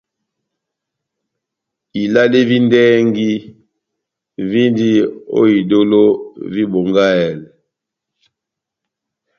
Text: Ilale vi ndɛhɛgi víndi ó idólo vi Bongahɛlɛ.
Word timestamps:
Ilale 2.01 2.39
vi 2.49 2.57
ndɛhɛgi 2.65 3.31
víndi 4.49 4.89
ó 5.37 5.41
idólo 5.57 6.01
vi 6.51 6.63
Bongahɛlɛ. 6.71 7.27